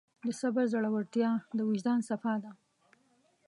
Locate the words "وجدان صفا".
1.69-2.33